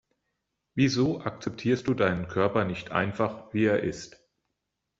[0.73, 4.19] Wieso akzeptierst du deinen Körper nicht einfach, wie er ist?